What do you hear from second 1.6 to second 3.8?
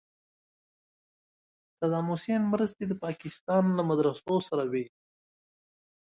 صدام حسین مرستې د پاکستان